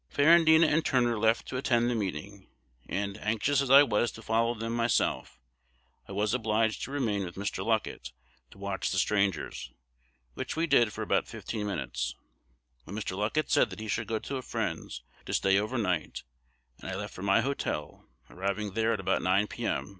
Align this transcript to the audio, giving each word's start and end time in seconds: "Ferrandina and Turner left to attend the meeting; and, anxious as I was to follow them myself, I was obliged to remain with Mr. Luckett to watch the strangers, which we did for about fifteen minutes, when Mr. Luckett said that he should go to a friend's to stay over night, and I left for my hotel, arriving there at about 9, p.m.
"Ferrandina 0.09 0.65
and 0.65 0.83
Turner 0.83 1.15
left 1.19 1.47
to 1.47 1.57
attend 1.57 1.87
the 1.87 1.93
meeting; 1.93 2.47
and, 2.89 3.19
anxious 3.19 3.61
as 3.61 3.69
I 3.69 3.83
was 3.83 4.11
to 4.13 4.23
follow 4.23 4.55
them 4.55 4.73
myself, 4.73 5.39
I 6.07 6.11
was 6.11 6.33
obliged 6.33 6.81
to 6.81 6.91
remain 6.91 7.23
with 7.23 7.35
Mr. 7.35 7.63
Luckett 7.63 8.11
to 8.49 8.57
watch 8.57 8.89
the 8.89 8.97
strangers, 8.97 9.71
which 10.33 10.55
we 10.55 10.65
did 10.65 10.91
for 10.91 11.03
about 11.03 11.27
fifteen 11.27 11.67
minutes, 11.67 12.15
when 12.85 12.95
Mr. 12.95 13.15
Luckett 13.15 13.51
said 13.51 13.69
that 13.69 13.79
he 13.79 13.87
should 13.87 14.07
go 14.07 14.17
to 14.17 14.37
a 14.37 14.41
friend's 14.41 15.03
to 15.27 15.35
stay 15.35 15.59
over 15.59 15.77
night, 15.77 16.23
and 16.79 16.89
I 16.89 16.95
left 16.95 17.13
for 17.13 17.21
my 17.21 17.41
hotel, 17.41 18.09
arriving 18.27 18.71
there 18.71 18.93
at 18.93 18.99
about 18.99 19.21
9, 19.21 19.45
p.m. 19.45 19.89